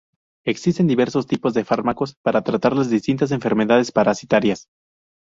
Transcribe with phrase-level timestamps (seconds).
[0.47, 4.67] Existen diversos tipos de fármacos, para tratar las distintas enfermedades parasitarias.